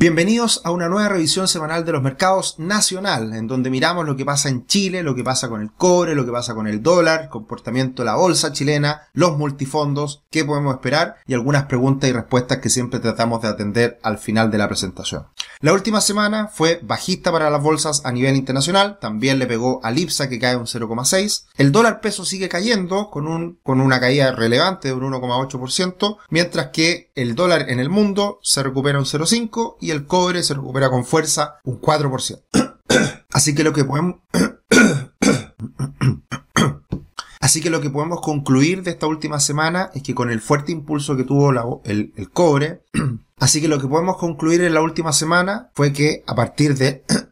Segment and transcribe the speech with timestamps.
[0.00, 4.24] Bienvenidos a una nueva revisión semanal de los mercados nacional, en donde miramos lo que
[4.24, 7.28] pasa en Chile, lo que pasa con el cobre, lo que pasa con el dólar,
[7.28, 12.60] comportamiento de la bolsa chilena, los multifondos, qué podemos esperar y algunas preguntas y respuestas
[12.60, 15.26] que siempre tratamos de atender al final de la presentación.
[15.62, 19.98] La última semana fue bajista para las bolsas a nivel internacional, también le pegó al
[19.98, 21.44] IPSA que cae un 0,6.
[21.58, 26.68] El dólar peso sigue cayendo con, un, con una caída relevante de un 1,8%, mientras
[26.68, 30.88] que el dólar en el mundo se recupera un 0,5 y el cobre se recupera
[30.88, 32.40] con fuerza un 4%.
[33.30, 34.14] Así que lo que podemos...
[37.38, 40.72] Así que lo que podemos concluir de esta última semana es que con el fuerte
[40.72, 42.82] impulso que tuvo el, el cobre,
[43.40, 47.02] así que lo que podemos concluir en la última semana fue que a partir de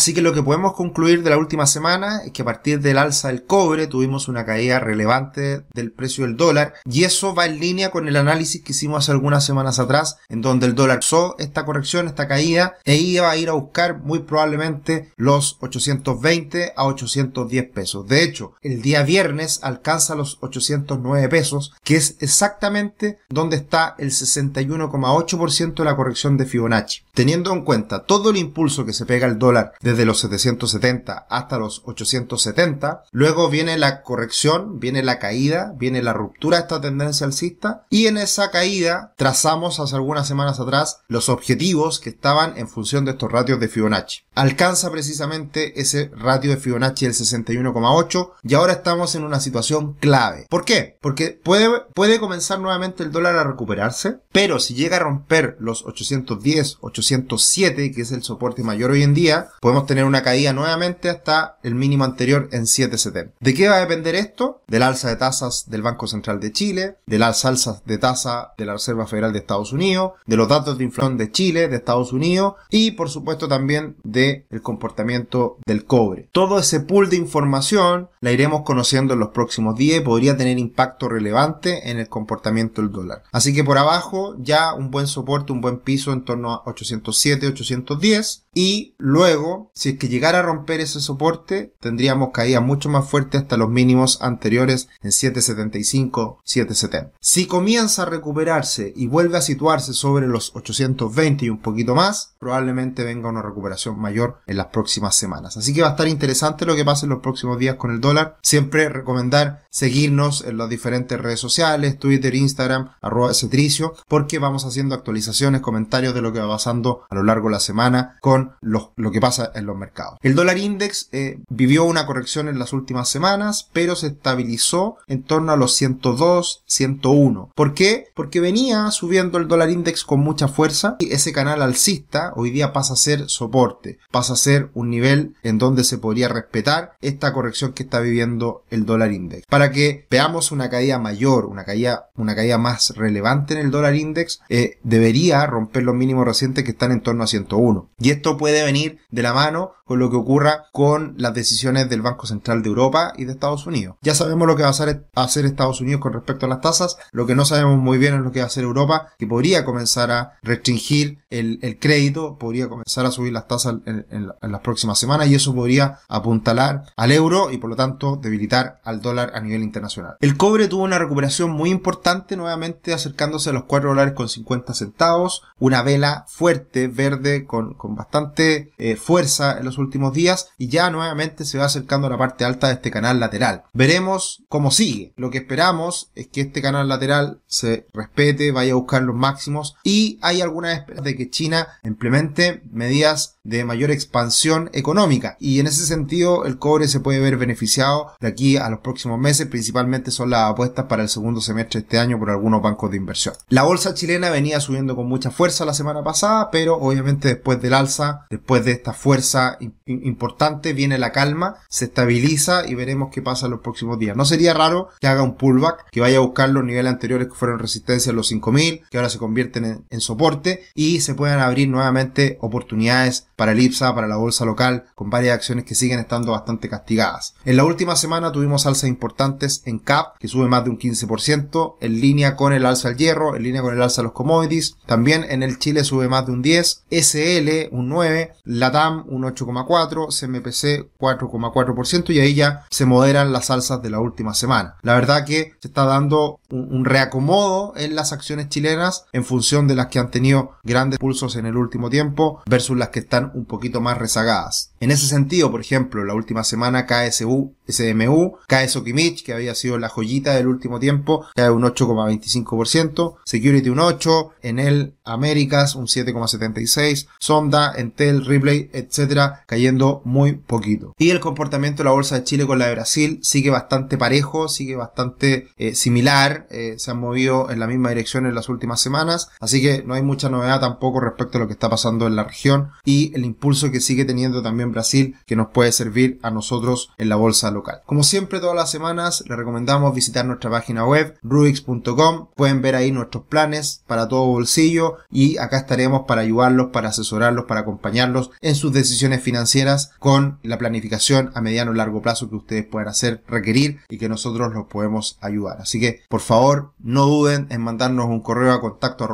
[0.00, 2.96] Así que lo que podemos concluir de la última semana es que a partir del
[2.96, 7.60] alza del cobre tuvimos una caída relevante del precio del dólar y eso va en
[7.60, 11.36] línea con el análisis que hicimos hace algunas semanas atrás en donde el dólar usó
[11.38, 16.86] esta corrección, esta caída e iba a ir a buscar muy probablemente los 820 a
[16.86, 18.08] 810 pesos.
[18.08, 24.12] De hecho, el día viernes alcanza los 809 pesos que es exactamente donde está el
[24.12, 27.02] 61,8% de la corrección de Fibonacci.
[27.12, 31.58] Teniendo en cuenta todo el impulso que se pega el dólar desde los 770 hasta
[31.58, 33.04] los 870.
[33.10, 38.06] Luego viene la corrección, viene la caída, viene la ruptura de esta tendencia alcista y
[38.06, 43.12] en esa caída trazamos hace algunas semanas atrás los objetivos que estaban en función de
[43.12, 44.20] estos ratios de Fibonacci.
[44.34, 50.46] Alcanza precisamente ese ratio de Fibonacci del 61,8 y ahora estamos en una situación clave.
[50.48, 50.98] ¿Por qué?
[51.02, 55.84] Porque puede, puede comenzar nuevamente el dólar a recuperarse, pero si llega a romper los
[55.84, 61.08] 810, 807, que es el soporte mayor hoy en día, podemos tener una caída nuevamente
[61.08, 63.32] hasta el mínimo anterior en 7,70.
[63.40, 64.62] ¿De qué va a depender esto?
[64.66, 68.66] Del alza de tasas del Banco Central de Chile, de las alzas de tasa de
[68.66, 72.12] la Reserva Federal de Estados Unidos, de los datos de inflación de Chile, de Estados
[72.12, 76.28] Unidos y por supuesto también del el comportamiento del cobre.
[76.32, 80.58] Todo ese pool de información la iremos conociendo en los próximos días y podría tener
[80.58, 83.22] impacto relevante en el comportamiento del dólar.
[83.32, 87.46] Así que por abajo ya un buen soporte, un buen piso en torno a 807,
[87.48, 93.08] 810 y luego, si es que llegara a romper ese soporte, tendríamos caída mucho más
[93.08, 97.16] fuerte hasta los mínimos anteriores en 775, 770.
[97.20, 102.34] Si comienza a recuperarse y vuelve a situarse sobre los 820 y un poquito más,
[102.38, 105.56] probablemente venga una recuperación mayor en las próximas semanas.
[105.56, 108.00] Así que va a estar interesante lo que pase en los próximos días con el
[108.00, 108.38] dólar.
[108.42, 114.94] Siempre recomendar seguirnos en las diferentes redes sociales, Twitter, Instagram, arroba tricio, porque vamos haciendo
[114.94, 118.92] actualizaciones, comentarios de lo que va pasando a lo largo de la semana con lo,
[119.12, 120.18] que pasa en los mercados.
[120.22, 125.22] El dólar index eh, vivió una corrección en las últimas semanas, pero se estabilizó en
[125.22, 127.50] torno a los 102, 101.
[127.54, 128.06] ¿Por qué?
[128.14, 132.72] Porque venía subiendo el dólar index con mucha fuerza y ese canal alcista hoy día
[132.72, 137.32] pasa a ser soporte, pasa a ser un nivel en donde se podría respetar esta
[137.32, 139.46] corrección que está viviendo el dólar index.
[139.46, 143.96] Para que veamos una caída mayor, una caída, una caída más relevante en el dólar
[143.96, 147.90] index, eh, debería romper los mínimos recientes que están en torno a 101.
[147.98, 152.00] Y esto puede venir de la mano con lo que ocurra con las decisiones del
[152.00, 153.96] Banco Central de Europa y de Estados Unidos.
[154.02, 157.26] Ya sabemos lo que va a hacer, Estados Unidos con respecto a las tasas, lo
[157.26, 160.12] que no sabemos muy bien es lo que va a hacer Europa, que podría comenzar
[160.12, 165.34] a restringir el, crédito, podría comenzar a subir las tasas en, las próximas semanas y
[165.34, 170.14] eso podría apuntalar al euro y por lo tanto debilitar al dólar a nivel internacional.
[170.20, 174.72] El cobre tuvo una recuperación muy importante nuevamente acercándose a los 4 dólares con 50
[174.72, 180.68] centavos, una vela fuerte, verde, con, con bastante eh, fuerza en los últimos días y
[180.68, 183.64] ya nuevamente se va acercando a la parte alta de este canal lateral.
[183.72, 185.12] Veremos cómo sigue.
[185.16, 189.76] Lo que esperamos es que este canal lateral se respete, vaya a buscar los máximos
[189.84, 195.66] y hay algunas esperanzas de que China implemente medidas de mayor expansión económica y en
[195.66, 200.10] ese sentido el cobre se puede ver beneficiado de aquí a los próximos meses principalmente
[200.10, 203.34] son las apuestas para el segundo semestre de este año por algunos bancos de inversión
[203.48, 207.74] la bolsa chilena venía subiendo con mucha fuerza la semana pasada pero obviamente después del
[207.74, 213.46] alza después de esta fuerza importante viene la calma se estabiliza y veremos qué pasa
[213.46, 214.16] en los próximos días.
[214.16, 217.34] No sería raro que haga un pullback que vaya a buscar los niveles anteriores que
[217.34, 221.40] fueron resistencia en los 5000 que ahora se convierten en, en soporte y se puedan
[221.40, 225.98] abrir nuevamente oportunidades para el IPSA, para la bolsa local, con varias acciones que siguen
[225.98, 227.34] estando bastante castigadas.
[227.46, 231.76] En la última semana tuvimos alzas importantes en CAP, que sube más de un 15%,
[231.80, 234.76] en línea con el alza al hierro, en línea con el alza a los commodities.
[234.84, 240.08] También en el Chile sube más de un 10, SL un 9, LATAM un 8,4,
[240.08, 244.76] CMPC 4,4% y ahí ya se moderan las alzas de la última semana.
[244.82, 249.76] La verdad que se está dando un, reacomodo en las acciones chilenas en función de
[249.76, 253.44] las que han tenido grandes pulsos en el último tiempo versus las que están un
[253.44, 254.69] poquito más rezagadas.
[254.82, 259.78] En ese sentido, por ejemplo, la última semana KSU, SMU, cae Sokimich, que había sido
[259.78, 267.08] la joyita del último tiempo, cae un 8,25%, Security un 8, Enel Américas un 7,76,
[267.18, 270.94] Sonda, Entel, Ripley, etcétera, cayendo muy poquito.
[270.96, 274.48] Y el comportamiento de la bolsa de Chile con la de Brasil sigue bastante parejo,
[274.48, 278.80] sigue bastante eh, similar, eh, se han movido en la misma dirección en las últimas
[278.80, 282.16] semanas, así que no hay mucha novedad tampoco respecto a lo que está pasando en
[282.16, 286.30] la región y el impulso que sigue teniendo también Brasil que nos puede servir a
[286.30, 287.82] nosotros en la bolsa local.
[287.86, 292.92] Como siempre todas las semanas les recomendamos visitar nuestra página web rubix.com, pueden ver ahí
[292.92, 298.54] nuestros planes para todo bolsillo y acá estaremos para ayudarlos, para asesorarlos, para acompañarlos en
[298.54, 303.22] sus decisiones financieras con la planificación a mediano y largo plazo que ustedes puedan hacer,
[303.28, 305.60] requerir y que nosotros los podemos ayudar.
[305.60, 309.08] Así que, por favor, no duden en mandarnos un correo a contacto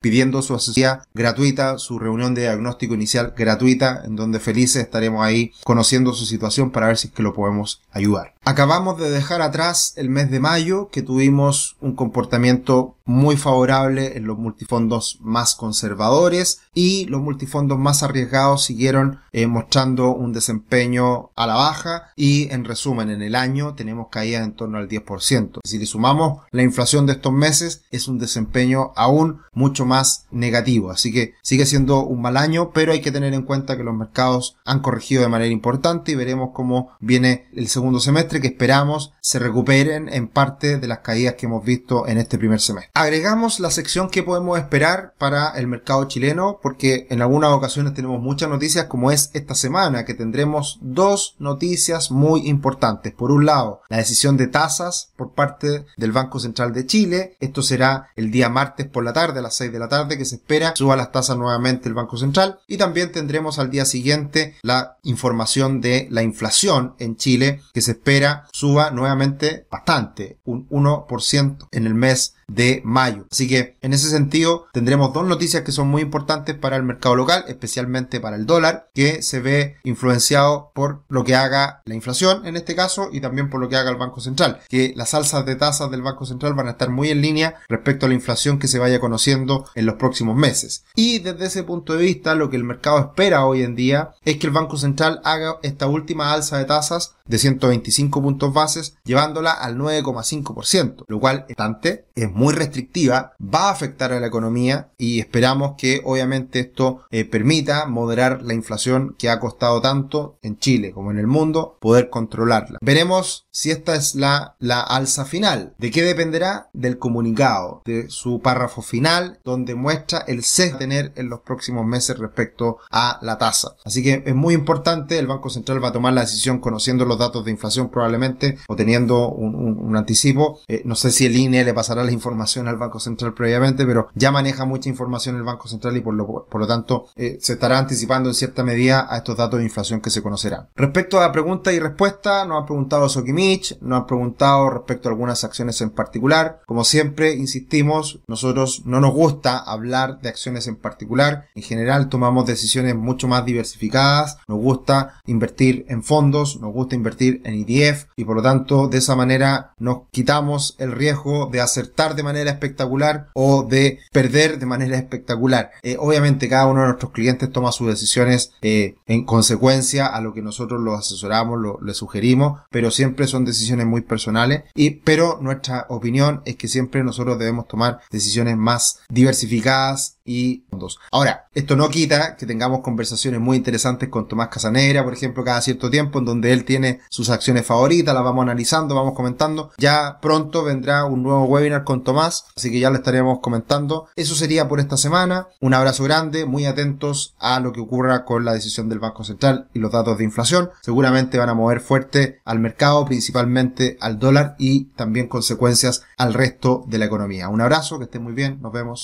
[0.00, 5.52] pidiendo su asesoría gratuita, su reunión de diagnóstico inicial gratuita, en donde felices estaremos ahí
[5.64, 8.34] conociendo su situación para ver si es que lo podemos ayudar.
[8.42, 14.24] Acabamos de dejar atrás el mes de mayo que tuvimos un comportamiento muy favorable en
[14.24, 21.46] los multifondos más conservadores y los multifondos más arriesgados siguieron eh, mostrando un desempeño a
[21.46, 25.58] la baja y en resumen en el año tenemos caídas en torno al 10%.
[25.64, 30.92] Si le sumamos la inflación de estos meses es un desempeño aún mucho más negativo.
[30.92, 33.94] Así que sigue siendo un mal año pero hay que tener en cuenta que los
[33.94, 39.12] mercados han corregido de manera importante y veremos cómo viene el segundo semestre que esperamos
[39.20, 43.60] se recuperen en parte de las caídas que hemos visto en este primer semestre agregamos
[43.60, 48.48] la sección que podemos esperar para el mercado chileno, porque en algunas ocasiones tenemos muchas
[48.48, 53.12] noticias, como es esta semana, que tendremos dos noticias muy importantes.
[53.12, 57.36] Por un lado, la decisión de tasas por parte del Banco Central de Chile.
[57.40, 60.24] Esto será el día martes por la tarde, a las 6 de la tarde, que
[60.24, 62.60] se espera suba las tasas nuevamente el Banco Central.
[62.66, 67.92] Y también tendremos al día siguiente la información de la inflación en Chile, que se
[67.92, 68.19] espera
[68.52, 73.26] suba nuevamente bastante, un 1% en el mes de mayo.
[73.30, 77.14] Así que en ese sentido tendremos dos noticias que son muy importantes para el mercado
[77.14, 82.46] local, especialmente para el dólar, que se ve influenciado por lo que haga la inflación
[82.46, 85.46] en este caso y también por lo que haga el Banco Central, que las alzas
[85.46, 88.58] de tasas del Banco Central van a estar muy en línea respecto a la inflación
[88.58, 90.84] que se vaya conociendo en los próximos meses.
[90.94, 94.36] Y desde ese punto de vista, lo que el mercado espera hoy en día es
[94.36, 99.52] que el Banco Central haga esta última alza de tasas de 125 puntos bases, llevándola
[99.52, 105.20] al 9,5%, lo cual bastante es muy restrictiva, va a afectar a la economía y
[105.20, 110.92] esperamos que obviamente esto eh, permita moderar la inflación que ha costado tanto en Chile
[110.92, 112.78] como en el mundo, poder controlarla.
[112.80, 115.74] Veremos si esta es la, la alza final.
[115.78, 116.68] ¿De qué dependerá?
[116.72, 122.18] Del comunicado, de su párrafo final, donde muestra el a tener en los próximos meses
[122.18, 123.76] respecto a la tasa.
[123.84, 127.18] Así que es muy importante, el Banco Central va a tomar la decisión conociendo los
[127.18, 130.60] datos de inflación probablemente o teniendo un, anticipo.
[130.68, 134.08] Eh, no sé si el INE le pasará la información al Banco Central previamente, pero
[134.14, 137.54] ya maneja mucha información el Banco Central y por lo, por lo tanto eh, se
[137.54, 140.68] estará anticipando en cierta medida a estos datos de inflación que se conocerán.
[140.76, 145.42] Respecto a pregunta y respuesta, nos han preguntado Sokimich, nos han preguntado respecto a algunas
[145.42, 146.60] acciones en particular.
[146.66, 151.46] Como siempre, insistimos, nosotros no nos gusta hablar de acciones en particular.
[151.54, 154.38] En general tomamos decisiones mucho más diversificadas.
[154.46, 158.98] Nos gusta invertir en fondos, nos gusta invertir en ETF y por lo tanto de
[158.98, 164.66] esa manera nos quitamos el riesgo de acertar de manera espectacular o de perder de
[164.66, 165.70] manera espectacular.
[165.82, 170.32] Eh, obviamente cada uno de nuestros clientes toma sus decisiones eh, en consecuencia a lo
[170.32, 175.38] que nosotros los asesoramos, lo, le sugerimos, pero siempre son decisiones muy personales y pero
[175.40, 180.64] nuestra opinión es que siempre nosotros debemos tomar decisiones más diversificadas y.
[181.10, 185.60] Ahora, esto no quita que tengamos conversaciones muy interesantes con Tomás Casanegra, por ejemplo, cada
[185.60, 189.72] cierto tiempo, en donde él tiene sus acciones favoritas, las vamos analizando, vamos comentando.
[189.76, 194.08] Ya pronto vendrá un nuevo webinar con Tomás, así que ya le estaremos comentando.
[194.16, 195.48] Eso sería por esta semana.
[195.60, 199.68] Un abrazo grande, muy atentos a lo que ocurra con la decisión del Banco Central
[199.74, 200.70] y los datos de inflación.
[200.80, 206.84] Seguramente van a mover fuerte al mercado, principalmente al dólar y también consecuencias al resto
[206.86, 207.48] de la economía.
[207.48, 208.98] Un abrazo, que estén muy bien, nos vemos.